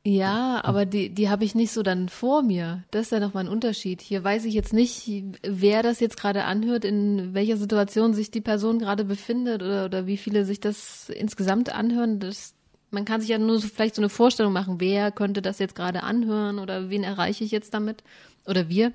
[0.04, 2.84] Ja, aber die, die habe ich nicht so dann vor mir.
[2.90, 4.02] Das ist ja nochmal ein Unterschied.
[4.02, 5.08] Hier weiß ich jetzt nicht,
[5.44, 10.08] wer das jetzt gerade anhört, in welcher Situation sich die Person gerade befindet oder, oder
[10.08, 12.20] wie viele sich das insgesamt anhören.
[12.20, 12.56] Das,
[12.90, 15.76] man kann sich ja nur so, vielleicht so eine Vorstellung machen, wer könnte das jetzt
[15.76, 18.04] gerade anhören oder wen erreiche ich jetzt damit
[18.48, 18.94] oder wir.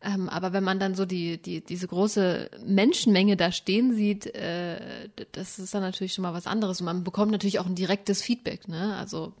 [0.00, 5.08] Ähm, aber wenn man dann so die, die, diese große Menschenmenge da stehen sieht, äh,
[5.32, 6.80] das ist dann natürlich schon mal was anderes.
[6.80, 8.68] Und man bekommt natürlich auch ein direktes Feedback.
[8.68, 8.96] Ne?
[8.96, 9.32] Also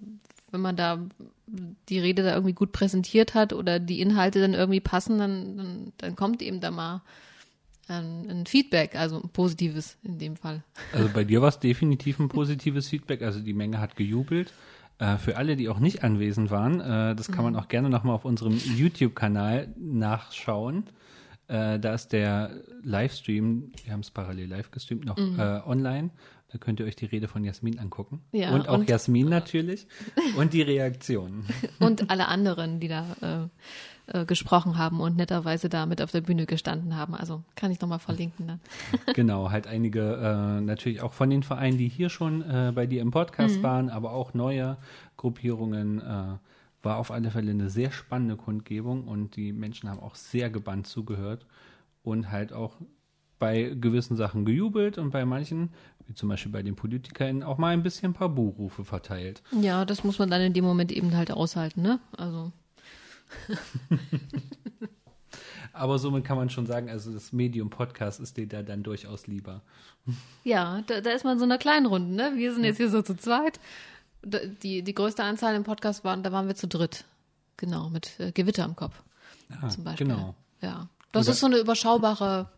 [0.50, 0.98] wenn man da
[1.88, 5.92] die Rede da irgendwie gut präsentiert hat oder die Inhalte dann irgendwie passen, dann, dann,
[5.98, 7.02] dann kommt eben da mal
[7.86, 10.62] ein, ein Feedback, also ein positives in dem Fall.
[10.92, 13.22] Also bei dir war es definitiv ein positives Feedback.
[13.22, 14.52] Also die Menge hat gejubelt.
[14.98, 18.14] Äh, für alle, die auch nicht anwesend waren, äh, das kann man auch gerne nochmal
[18.14, 20.84] auf unserem YouTube-Kanal nachschauen.
[21.48, 22.50] Äh, da ist der
[22.82, 26.10] Livestream, wir haben es parallel live gestreamt, noch äh, online.
[26.50, 28.22] Da könnt ihr euch die Rede von Jasmin angucken.
[28.32, 29.86] Ja, und auch und- Jasmin natürlich.
[30.36, 31.46] Und die Reaktionen.
[31.78, 33.50] Und alle anderen, die da
[34.08, 37.14] äh, äh, gesprochen haben und netterweise da mit auf der Bühne gestanden haben.
[37.14, 38.60] Also kann ich nochmal verlinken dann.
[39.14, 43.02] genau, halt einige äh, natürlich auch von den Vereinen, die hier schon äh, bei dir
[43.02, 44.78] im Podcast waren, aber auch neue
[45.18, 46.00] Gruppierungen.
[46.82, 50.86] War auf alle Fälle eine sehr spannende Kundgebung und die Menschen haben auch sehr gebannt
[50.86, 51.46] zugehört
[52.02, 52.76] und halt auch
[53.38, 55.70] bei gewissen Sachen gejubelt und bei manchen,
[56.06, 59.42] wie zum Beispiel bei den PolitikerInnen, auch mal ein bisschen ein paar Buhrufe verteilt.
[59.60, 62.00] Ja, das muss man dann in dem Moment eben halt aushalten, ne?
[62.16, 62.52] Also
[65.72, 69.26] Aber somit kann man schon sagen, also das Medium Podcast ist dir da dann durchaus
[69.26, 69.62] lieber.
[70.42, 72.32] Ja, da, da ist man in so einer kleinen Runde, ne?
[72.34, 73.60] Wir sind jetzt hier so zu zweit.
[74.22, 77.04] Da- Die, die größte Anzahl im Podcast waren, da waren wir zu dritt.
[77.56, 79.02] Genau, mit äh, Gewitter im Kopf
[79.60, 80.06] Ah, zum Beispiel.
[80.06, 80.34] Genau.
[80.60, 80.88] Ja.
[81.12, 82.50] Das Oder- ist so eine überschaubare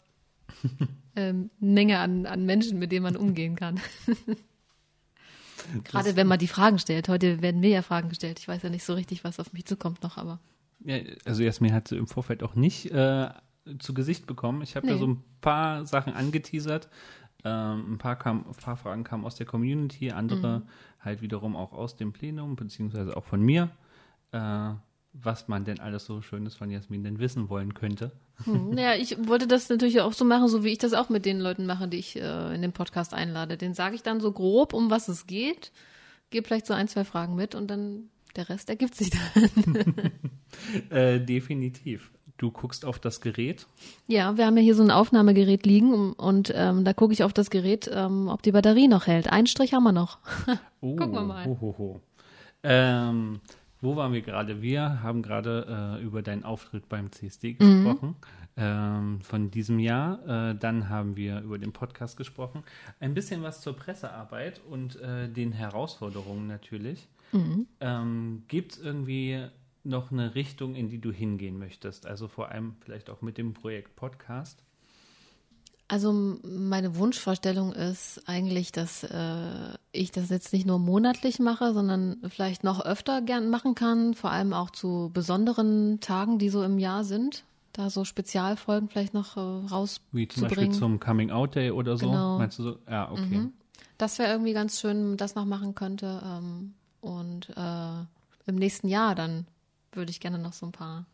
[1.17, 3.81] ähm, Menge an, an Menschen, mit denen man umgehen kann.
[5.85, 7.09] Gerade wenn man die Fragen stellt.
[7.09, 8.39] Heute werden mir ja Fragen gestellt.
[8.39, 10.41] Ich weiß ja nicht so richtig, was auf mich zukommt noch, aber.
[10.85, 13.29] Ja, also Jasmin hat sie im Vorfeld auch nicht äh,
[13.79, 14.63] zu Gesicht bekommen.
[14.63, 14.99] Ich habe da Nee.
[14.99, 16.89] so ein paar Sachen angeteasert.
[17.45, 20.63] Ähm, ein, paar kam, ein paar Fragen kamen aus der Community, andere
[21.01, 23.71] halt wiederum auch aus dem Plenum, beziehungsweise auch von mir,
[24.33, 24.71] äh,
[25.13, 28.13] was man denn alles so Schönes von Jasmin denn wissen wollen könnte.
[28.45, 31.27] Hm, Naja, ich wollte das natürlich auch so machen, so wie ich das auch mit
[31.27, 33.57] den Leuten mache, die ich äh, in den Podcast einlade.
[33.57, 35.73] Den sage ich dann so grob, um was es geht,
[36.31, 39.95] gebe vielleicht so ein, zwei Fragen mit und dann der Rest ergibt sich dann.
[40.91, 42.11] Äh, definitiv.
[42.41, 43.67] Du guckst auf das Gerät.
[44.07, 47.35] Ja, wir haben ja hier so ein Aufnahmegerät liegen und ähm, da gucke ich auf
[47.35, 49.31] das Gerät, ähm, ob die Batterie noch hält.
[49.31, 50.19] Einen Strich haben wir noch.
[50.83, 51.45] Oh, Gucken wir mal.
[51.45, 52.01] Ho, ho, ho.
[52.63, 53.41] Ähm,
[53.83, 54.63] wo waren wir gerade?
[54.63, 57.85] Wir haben gerade äh, über deinen Auftritt beim CSD Mhm.
[57.85, 58.17] gesprochen
[58.57, 60.51] ähm, von diesem Jahr.
[60.51, 62.63] Äh, dann haben wir über den Podcast gesprochen.
[63.01, 67.07] Ein bisschen was zur Pressearbeit und äh, den Herausforderungen natürlich.
[67.33, 67.67] Mhm.
[67.81, 69.45] Ähm, Gibt es irgendwie
[69.85, 72.07] noch eine Richtung, in die du hingehen möchtest?
[72.07, 74.63] Also vor allem vielleicht auch mit dem Projekt Podcast.
[75.89, 82.19] Also meine Wunschvorstellung ist eigentlich, dass äh, ich das jetzt nicht nur monatlich mache, sondern
[82.29, 86.79] vielleicht noch öfter gern machen kann, vor allem auch zu besonderen Tagen, die so im
[86.79, 87.43] Jahr sind.
[87.73, 90.73] Da so Spezialfolgen vielleicht noch äh, Wie zum Beispiel rauszubringen.
[90.73, 92.07] zum Coming Out Day oder so.
[92.07, 92.39] Genau.
[92.39, 92.79] Meinst du so?
[92.89, 93.49] Ja, okay.
[93.99, 96.23] Das wäre irgendwie ganz schön, wenn man das noch machen könnte.
[96.25, 98.05] Ähm, und äh,
[98.47, 99.45] im nächsten Jahr dann
[99.93, 101.07] würde ich gerne noch so ein paar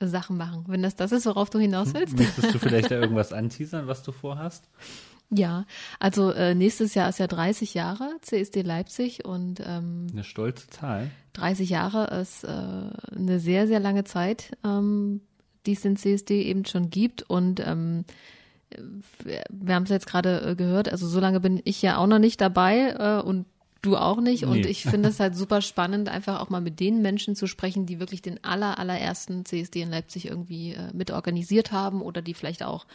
[0.00, 0.64] Sachen machen.
[0.68, 2.16] Wenn das das ist, worauf du hinaus willst.
[2.16, 4.68] Möchtest du vielleicht da irgendwas anteasern, was du vorhast?
[5.30, 5.66] Ja,
[5.98, 11.10] also äh, nächstes Jahr ist ja 30 Jahre CSD Leipzig und ähm, Eine stolze Zahl.
[11.34, 15.20] 30 Jahre ist äh, eine sehr, sehr lange Zeit, ähm,
[15.66, 18.06] die es den CSD eben schon gibt und ähm,
[19.22, 22.06] wir, wir haben es jetzt gerade äh, gehört, also so lange bin ich ja auch
[22.06, 23.44] noch nicht dabei äh, und
[23.80, 24.44] Du auch nicht.
[24.44, 24.66] Und Nee.
[24.68, 28.00] ich finde es halt super spannend, einfach auch mal mit den Menschen zu sprechen, die
[28.00, 32.64] wirklich den aller, allerersten CSD in Leipzig irgendwie äh, mit organisiert haben oder die vielleicht
[32.64, 32.86] auch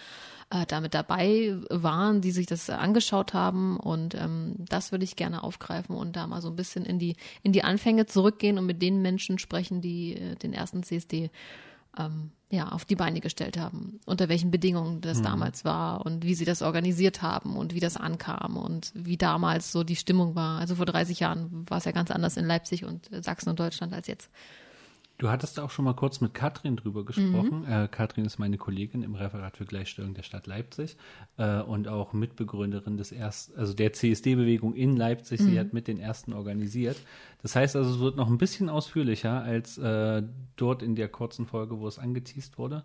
[0.49, 3.77] äh, damit dabei waren, die sich das äh, angeschaut haben.
[3.77, 7.15] Und ähm, das würde ich gerne aufgreifen und da mal so ein bisschen in die,
[7.43, 11.31] in die Anfänge zurückgehen und mit den Menschen sprechen, die äh, den ersten CSD
[11.97, 16.35] ähm, ja, auf die Beine gestellt haben, unter welchen Bedingungen das damals war und wie
[16.35, 20.59] sie das organisiert haben und wie das ankam und wie damals so die Stimmung war.
[20.59, 23.91] Also vor 30 Jahren war es ja ganz anders in Leipzig und Sachsen und Deutschland
[23.91, 24.29] als jetzt.
[25.19, 27.06] Du hattest auch schon mal kurz mit Katrin drüber Mhm.
[27.06, 27.65] gesprochen.
[27.65, 30.97] Äh, Katrin ist meine Kollegin im Referat für Gleichstellung der Stadt Leipzig
[31.38, 35.39] äh, und auch Mitbegründerin des ersten, also der CSD-Bewegung in Leipzig.
[35.41, 35.45] Mhm.
[35.45, 36.97] Sie hat mit den ersten organisiert.
[37.41, 40.23] Das heißt also, es wird noch ein bisschen ausführlicher als äh,
[40.56, 42.84] dort in der kurzen Folge, wo es angeteased wurde.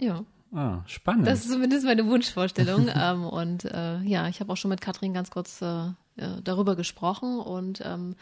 [0.00, 1.26] Ja, Ah, spannend.
[1.26, 2.88] das ist zumindest meine Wunschvorstellung.
[2.94, 5.86] ähm, und äh, ja, ich habe auch schon mit Katrin ganz kurz äh,
[6.16, 8.16] äh, darüber gesprochen und ähm,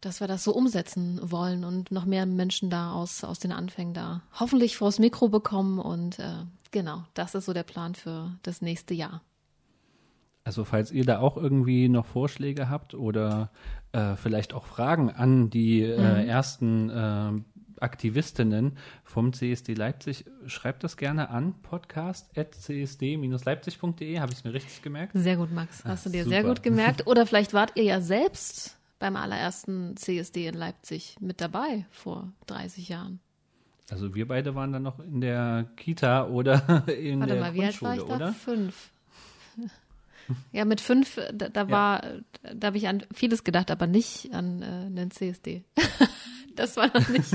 [0.00, 3.94] dass wir das so umsetzen wollen und noch mehr Menschen da aus, aus den Anfängen
[3.94, 5.78] da hoffentlich vors Mikro bekommen.
[5.78, 9.22] Und äh, genau, das ist so der Plan für das nächste Jahr.
[10.44, 13.50] Also falls ihr da auch irgendwie noch Vorschläge habt oder
[13.92, 17.32] äh, vielleicht auch Fragen an die äh, ersten äh,
[17.80, 24.20] Aktivistinnen vom CSD Leipzig, schreibt das gerne an podcast.csd-leipzig.de.
[24.20, 25.12] Habe ich es mir richtig gemerkt?
[25.14, 25.84] Sehr gut, Max.
[25.84, 26.36] Hast du dir super.
[26.36, 27.06] sehr gut gemerkt.
[27.06, 32.88] Oder vielleicht wart ihr ja selbst beim allerersten CSD in Leipzig mit dabei vor 30
[32.88, 33.20] Jahren.
[33.90, 36.54] Also wir beide waren dann noch in der Kita oder
[36.88, 38.14] in Warte der mal, wie alt war ich da?
[38.14, 38.32] oder?
[38.32, 38.90] Fünf.
[40.52, 42.02] Ja, mit fünf, da, da war,
[42.54, 45.64] da habe ich an vieles gedacht, aber nicht an äh, einen CSD.
[46.54, 47.32] das war noch nicht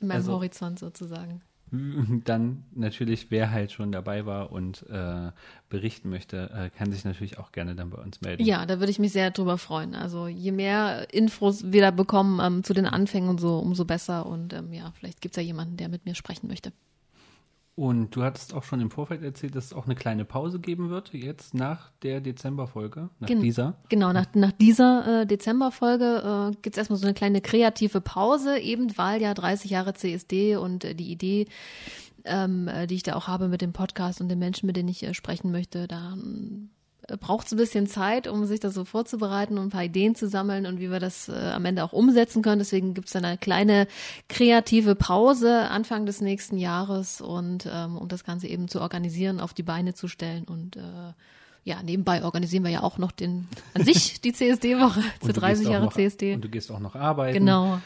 [0.00, 1.40] in meinem Also- Horizont sozusagen.
[2.24, 5.30] Dann natürlich, wer halt schon dabei war und äh,
[5.70, 8.44] berichten möchte, äh, kann sich natürlich auch gerne dann bei uns melden.
[8.44, 9.94] Ja, da würde ich mich sehr drüber freuen.
[9.94, 14.26] Also je mehr Infos wir da bekommen ähm, zu den Anfängen und so, umso besser.
[14.26, 16.72] Und ähm, ja, vielleicht gibt's ja jemanden, der mit mir sprechen möchte.
[17.74, 20.90] Und du hattest auch schon im Vorfeld erzählt, dass es auch eine kleine Pause geben
[20.90, 23.78] wird, jetzt nach der Dezemberfolge, nach Gen- dieser.
[23.88, 28.96] Genau, nach, nach dieser äh, Dezemberfolge äh, gibt's erstmal so eine kleine kreative Pause, eben
[28.98, 31.46] weil ja 30 Jahre CSD und äh, die Idee,
[32.24, 34.90] ähm, äh, die ich da auch habe mit dem Podcast und den Menschen, mit denen
[34.90, 36.14] ich äh, sprechen möchte, da
[37.16, 40.28] braucht es ein bisschen Zeit, um sich das so vorzubereiten und ein paar Ideen zu
[40.28, 42.58] sammeln und wie wir das äh, am Ende auch umsetzen können.
[42.58, 43.86] Deswegen gibt's dann eine kleine
[44.28, 49.54] kreative Pause Anfang des nächsten Jahres und ähm, um das Ganze eben zu organisieren, auf
[49.54, 50.80] die Beine zu stellen und äh,
[51.64, 55.40] ja, nebenbei organisieren wir ja auch noch den, an sich die CSD-Woche zu Und du
[55.40, 56.34] 30 gehst auch Jahre noch, CSD.
[56.34, 57.34] Und du gehst auch noch arbeiten.
[57.34, 57.80] Genau,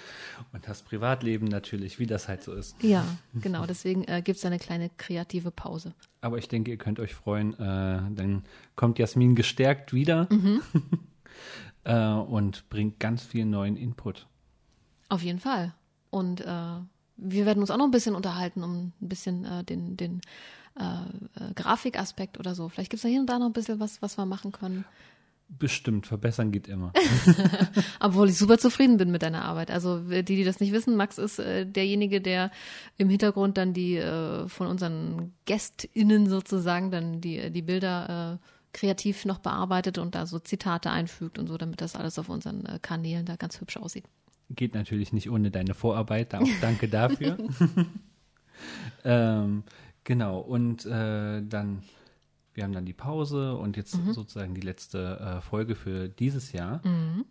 [0.52, 2.82] Und hast Privatleben natürlich, wie das halt so ist.
[2.82, 3.66] ja, genau.
[3.66, 5.92] Deswegen äh, gibt's eine kleine kreative Pause.
[6.20, 7.52] Aber ich denke, ihr könnt euch freuen.
[7.54, 7.58] Äh,
[8.14, 8.44] dann
[8.76, 10.62] kommt Jasmin gestärkt wieder Mhm.
[11.84, 14.26] äh, und bringt ganz viel neuen Input.
[15.08, 15.74] Auf jeden Fall.
[16.10, 16.80] Und äh,
[17.16, 20.20] wir werden uns auch noch ein bisschen unterhalten, um ein bisschen äh, den, den
[20.78, 22.68] äh, äh, Grafikaspekt oder so.
[22.68, 24.84] Vielleicht gibt's da hier und da noch ein bisschen was, was wir machen können.
[25.48, 26.92] Bestimmt, verbessern geht immer.
[28.00, 29.70] Obwohl ich super zufrieden bin mit deiner Arbeit.
[29.70, 32.50] Also die, die das nicht wissen, Max ist äh, derjenige, der
[32.98, 39.24] im Hintergrund dann die äh, von unseren GästInnen sozusagen dann die, die Bilder äh, kreativ
[39.24, 42.78] noch bearbeitet und da so Zitate einfügt und so, damit das alles auf unseren äh,
[42.82, 44.04] Kanälen da ganz hübsch aussieht.
[44.50, 46.34] Geht natürlich nicht ohne deine Vorarbeit.
[46.34, 47.38] Auch danke dafür.
[49.04, 49.62] ähm,
[50.06, 51.82] genau, und äh, dann,
[52.54, 54.12] wir haben dann die Pause und jetzt Mhm.
[54.14, 56.80] sozusagen die letzte äh, Folge für dieses Jahr.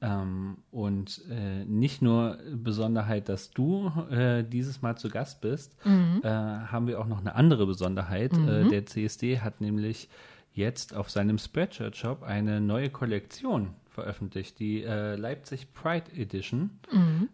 [0.01, 6.21] Ähm, und äh, nicht nur Besonderheit, dass du äh, dieses Mal zu Gast bist, Mhm.
[6.23, 8.37] äh, haben wir auch noch eine andere Besonderheit.
[8.37, 10.09] Äh, der CSD hat nämlich
[10.53, 16.69] jetzt auf seinem Spreadshirt-Shop eine neue Kollektion veröffentlicht, die äh, Leipzig Pride Edition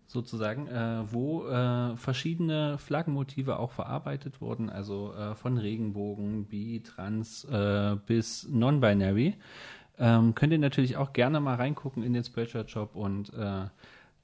[0.08, 7.44] sozusagen, äh, wo äh, verschiedene Flaggenmotive auch verarbeitet wurden, also äh, von Regenbogen, Bi, Trans
[7.46, 9.36] äh, bis Non-Binary.
[10.00, 13.66] Ähm, könnt ihr natürlich auch gerne mal reingucken in den Spreadshirt-Shop und äh,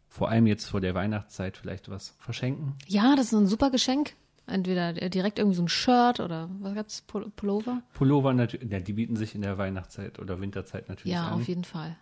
[0.07, 2.75] vor allem jetzt vor der Weihnachtszeit vielleicht was verschenken.
[2.87, 4.13] Ja, das ist ein super Geschenk.
[4.49, 7.03] Entweder direkt irgendwie so ein Shirt oder was gab's?
[7.05, 7.81] Pul- Pullover?
[7.93, 11.33] Pullover natürlich, ja, die bieten sich in der Weihnachtszeit oder Winterzeit natürlich Ja, an.
[11.33, 11.97] auf jeden Fall.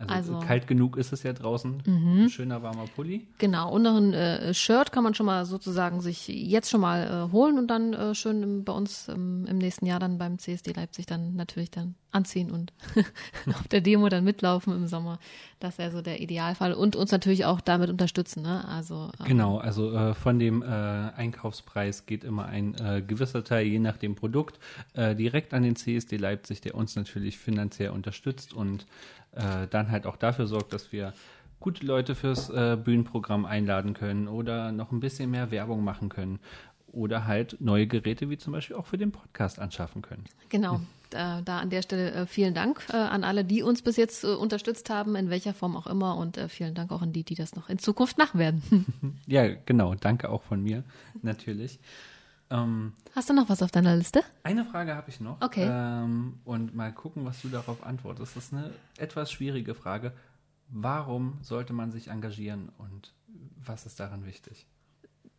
[0.00, 0.40] Also, also- Mhm.
[0.40, 1.82] kalt genug ist es ja draußen.
[1.86, 3.26] Ein schöner warmer Pulli.
[3.38, 7.28] Genau, und noch ein äh, Shirt kann man schon mal sozusagen sich jetzt schon mal
[7.28, 10.38] äh, holen und dann äh, schön im, bei uns ähm, im nächsten Jahr dann beim
[10.38, 12.72] CSD Leipzig dann natürlich dann anziehen und
[13.46, 15.18] auf der Demo dann mitlaufen im Sommer.
[15.60, 18.42] Das wäre so der Idealfall und uns natürlich auch damit unterstützen.
[18.42, 18.66] Ne?
[18.66, 23.66] Also ähm, genau, also äh, von dem äh, Einkaufspreis geht immer ein äh, gewisser Teil,
[23.66, 24.58] je nach dem Produkt,
[24.96, 28.86] direkt an den CSD Leipzig, der uns natürlich finanziell unterstützt und
[29.32, 31.12] äh, dann halt auch dafür sorgt, dass wir
[31.60, 36.40] gute Leute fürs äh, Bühnenprogramm einladen können oder noch ein bisschen mehr Werbung machen können
[36.92, 40.24] oder halt neue Geräte wie zum Beispiel auch für den Podcast anschaffen können.
[40.48, 40.80] Genau.
[41.10, 44.22] Da, da an der Stelle äh, vielen Dank äh, an alle, die uns bis jetzt
[44.22, 46.16] äh, unterstützt haben, in welcher Form auch immer.
[46.16, 49.18] Und vielen Dank auch an die, die das noch in Zukunft machen werden.
[49.26, 49.94] ja, genau.
[49.96, 50.84] Danke auch von mir,
[51.22, 51.80] natürlich.
[52.50, 54.22] Ähm, Hast du noch was auf deiner Liste?
[54.42, 55.40] Eine Frage habe ich noch.
[55.40, 55.68] Okay.
[55.70, 58.36] Ähm, und mal gucken, was du darauf antwortest.
[58.36, 60.12] Das ist eine etwas schwierige Frage.
[60.68, 63.12] Warum sollte man sich engagieren und
[63.64, 64.66] was ist daran wichtig?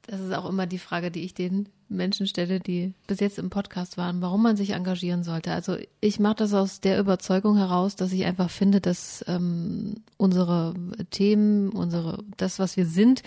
[0.08, 3.50] das ist auch immer die Frage, die ich den Menschen stelle, die bis jetzt im
[3.50, 5.52] Podcast waren, warum man sich engagieren sollte.
[5.52, 10.74] Also ich mache das aus der Überzeugung heraus, dass ich einfach finde, dass ähm, unsere
[11.12, 13.24] Themen, unsere das, was wir sind,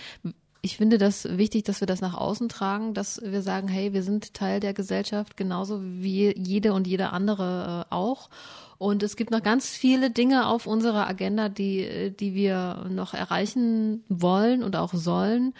[0.64, 4.02] ich finde das wichtig, dass wir das nach außen tragen, dass wir sagen, hey, wir
[4.02, 8.30] sind Teil der Gesellschaft, genauso wie jede und jeder andere äh, auch.
[8.78, 14.04] Und es gibt noch ganz viele Dinge auf unserer Agenda, die, die wir noch erreichen
[14.08, 15.52] wollen und auch sollen.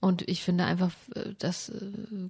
[0.00, 1.74] Und ich finde einfach, äh, dass äh,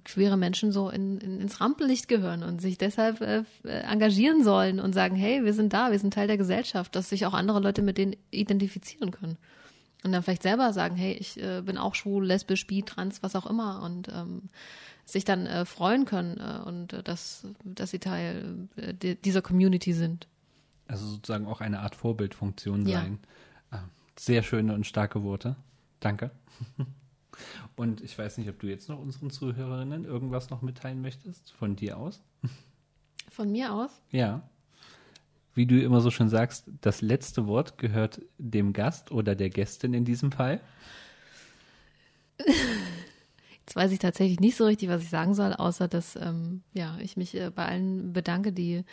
[0.05, 4.93] queere Menschen so in, in, ins Rampenlicht gehören und sich deshalb äh, engagieren sollen und
[4.93, 7.81] sagen, hey, wir sind da, wir sind Teil der Gesellschaft, dass sich auch andere Leute
[7.81, 9.37] mit denen identifizieren können.
[10.03, 13.35] Und dann vielleicht selber sagen, hey, ich äh, bin auch schwul, lesbisch, bi, trans, was
[13.35, 13.83] auch immer.
[13.83, 14.49] Und ähm,
[15.05, 19.93] sich dann äh, freuen können äh, und äh, dass, dass sie Teil äh, dieser Community
[19.93, 20.27] sind.
[20.87, 23.19] Also sozusagen auch eine Art Vorbildfunktion sein.
[23.71, 23.77] Ja.
[23.77, 23.83] Ah,
[24.17, 25.55] sehr schöne und starke Worte.
[25.99, 26.31] Danke.
[27.75, 31.75] Und ich weiß nicht, ob du jetzt noch unseren Zuhörerinnen irgendwas noch mitteilen möchtest, von
[31.75, 32.21] dir aus?
[33.29, 34.01] Von mir aus?
[34.11, 34.43] Ja.
[35.53, 39.93] Wie du immer so schön sagst, das letzte Wort gehört dem Gast oder der Gästin
[39.93, 40.61] in diesem Fall.
[43.65, 46.97] Jetzt weiß ich tatsächlich nicht so richtig, was ich sagen soll, außer dass ähm, ja,
[46.99, 48.83] ich mich äh, bei allen bedanke, die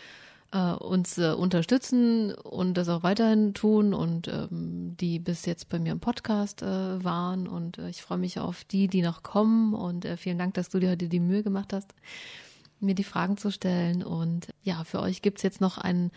[0.52, 5.78] äh, uns äh, unterstützen und das auch weiterhin tun und ähm, die bis jetzt bei
[5.78, 7.46] mir im Podcast äh, waren.
[7.46, 9.74] Und äh, ich freue mich auf die, die noch kommen.
[9.74, 11.94] Und äh, vielen Dank, dass du dir heute die Mühe gemacht hast,
[12.80, 14.02] mir die Fragen zu stellen.
[14.02, 16.10] Und ja, für euch gibt's jetzt noch einen,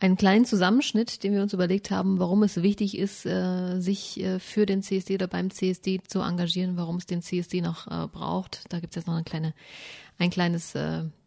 [0.00, 4.38] einen kleinen Zusammenschnitt, den wir uns überlegt haben, warum es wichtig ist, äh, sich äh,
[4.38, 8.64] für den CSD oder beim CSD zu engagieren, warum es den CSD noch äh, braucht.
[8.70, 9.54] Da gibt's jetzt noch eine kleine,
[10.18, 10.72] ein kleines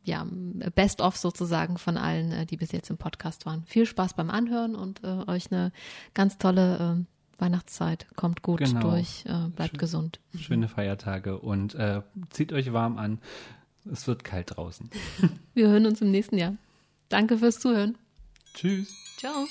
[0.04, 0.25] ja,
[0.73, 3.63] Best-of sozusagen von allen, die bis jetzt im Podcast waren.
[3.65, 5.71] Viel Spaß beim Anhören und euch eine
[6.15, 7.06] ganz tolle
[7.38, 8.08] Weihnachtszeit.
[8.15, 8.82] Kommt gut genau.
[8.82, 10.19] durch, bleibt Schön, gesund.
[10.36, 11.78] Schöne Feiertage und
[12.32, 13.19] zieht euch warm an.
[13.92, 14.89] Es wird kalt draußen.
[15.54, 16.56] Wir hören uns im nächsten Jahr.
[17.10, 17.98] Danke fürs Zuhören.
[18.54, 18.94] Tschüss.
[19.18, 19.48] Ciao.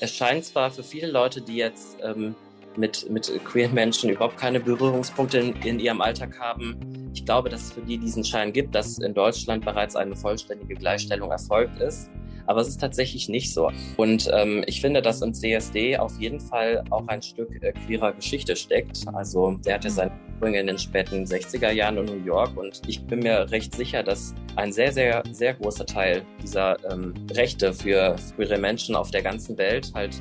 [0.00, 2.34] Es scheint zwar für viele Leute, die jetzt ähm,
[2.76, 7.10] mit, mit queeren Menschen überhaupt keine Berührungspunkte in, in ihrem Alltag haben.
[7.12, 10.74] Ich glaube, dass es für die diesen Schein gibt, dass in Deutschland bereits eine vollständige
[10.74, 12.10] Gleichstellung erfolgt ist.
[12.46, 13.70] Aber es ist tatsächlich nicht so.
[13.96, 18.12] Und ähm, ich finde, dass im CSD auf jeden Fall auch ein Stück äh, queerer
[18.12, 19.04] Geschichte steckt.
[19.12, 23.02] Also der hatte seine Ursprünge in den späten 60er Jahren in New York und ich
[23.04, 28.16] bin mir recht sicher, dass ein sehr, sehr, sehr großer Teil dieser ähm, Rechte für
[28.36, 30.18] queere Menschen auf der ganzen Welt halt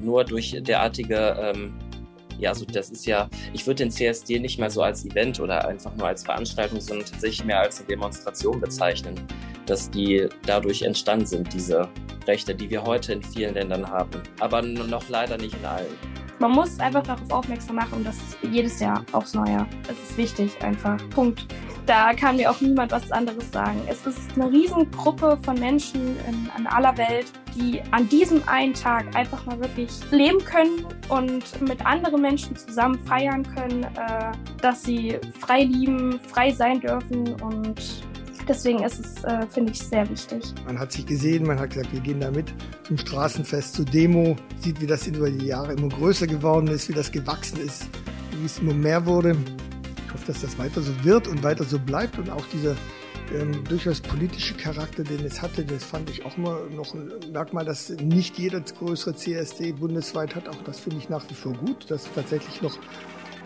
[0.00, 1.72] nur durch derartige ähm,
[2.38, 5.66] ja, also das ist ja, ich würde den CSD nicht mehr so als Event oder
[5.66, 9.16] einfach nur als Veranstaltung, sondern tatsächlich mehr als eine Demonstration bezeichnen,
[9.66, 11.88] dass die dadurch entstanden sind, diese
[12.26, 16.17] Rechte, die wir heute in vielen Ländern haben, aber noch leider nicht in allen.
[16.40, 19.66] Man muss einfach darauf aufmerksam machen und das jedes Jahr aufs Neue.
[19.90, 20.96] Es ist wichtig einfach.
[21.10, 21.46] Punkt.
[21.84, 23.80] Da kann mir auch niemand was anderes sagen.
[23.88, 29.16] Es ist eine Riesengruppe von Menschen in, in aller Welt, die an diesem einen Tag
[29.16, 35.18] einfach mal wirklich leben können und mit anderen Menschen zusammen feiern können, äh, dass sie
[35.40, 37.80] frei lieben, frei sein dürfen und
[38.48, 40.42] Deswegen ist es, äh, finde ich, sehr wichtig.
[40.64, 42.46] Man hat sich gesehen, man hat gesagt, wir gehen da mit
[42.84, 46.94] zum Straßenfest, zur Demo, sieht, wie das über die Jahre immer größer geworden ist, wie
[46.94, 47.86] das gewachsen ist,
[48.40, 49.36] wie es immer mehr wurde.
[50.06, 52.74] Ich hoffe, dass das weiter so wird und weiter so bleibt und auch dieser
[53.34, 57.66] ähm, durchaus politische Charakter, den es hatte, das fand ich auch immer noch ein Merkmal,
[57.66, 60.48] dass nicht jeder größere CSD bundesweit hat.
[60.48, 62.78] Auch das finde ich nach wie vor gut, dass tatsächlich noch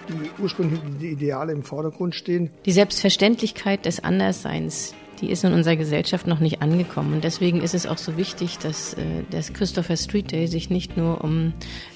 [0.09, 2.51] die ursprünglichen Ideale im Vordergrund stehen.
[2.65, 7.15] Die Selbstverständlichkeit des Andersseins, die ist in unserer Gesellschaft noch nicht angekommen.
[7.15, 10.97] Und deswegen ist es auch so wichtig, dass äh, das Christopher Street Day sich nicht
[10.97, 11.53] nur um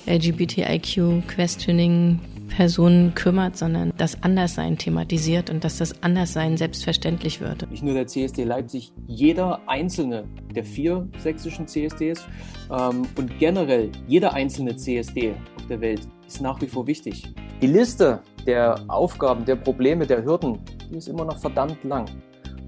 [0.06, 7.70] LGBTIQ Questioning Personen kümmert, sondern das Anderssein thematisiert und dass das Anderssein selbstverständlich wird.
[7.70, 12.26] Nicht nur der CSD Leipzig, jeder einzelne der vier sächsischen CSDs
[12.70, 15.34] ähm, und generell jeder einzelne CSD
[15.68, 17.34] der Welt ist nach wie vor wichtig.
[17.60, 22.06] Die Liste der Aufgaben, der Probleme, der Hürden, die ist immer noch verdammt lang.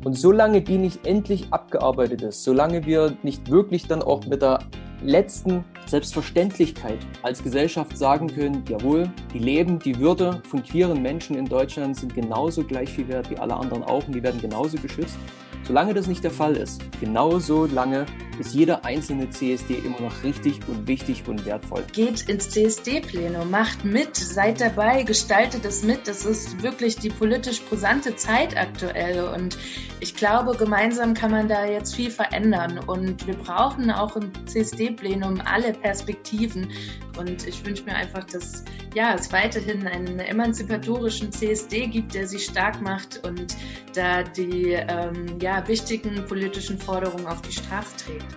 [0.05, 4.61] Und solange die nicht endlich abgearbeitet ist, solange wir nicht wirklich dann auch mit der
[5.03, 11.47] letzten Selbstverständlichkeit als Gesellschaft sagen können, jawohl, die Leben, die Würde von queeren Menschen in
[11.47, 15.19] Deutschland sind genauso gleich viel wert wie alle anderen auch und die werden genauso geschützt.
[15.65, 18.07] Solange das nicht der Fall ist, genauso lange
[18.39, 21.85] ist jeder einzelne CSD immer noch richtig und wichtig und wertvoll.
[21.93, 26.07] Geht ins CSD-Plenum, macht mit, seid dabei, gestaltet es mit.
[26.07, 29.59] Das ist wirklich die politisch brisante Zeit aktuell und
[30.01, 35.43] ich glaube, gemeinsam kann man da jetzt viel verändern und wir brauchen auch im CSD-Plenum
[35.45, 36.71] alle Perspektiven
[37.19, 42.45] und ich wünsche mir einfach, dass ja, es weiterhin einen emanzipatorischen CSD gibt, der sich
[42.45, 43.57] stark macht und
[43.95, 48.37] da die ähm, ja, wichtigen politischen Forderungen auf die Straße trägt.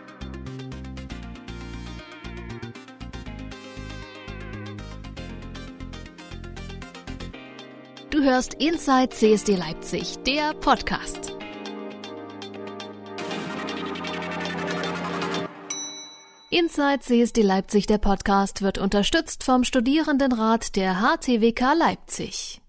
[8.11, 11.33] Du hörst Inside CSD Leipzig, der Podcast.
[16.49, 22.60] Inside CSD Leipzig, der Podcast, wird unterstützt vom Studierendenrat der HTWK Leipzig.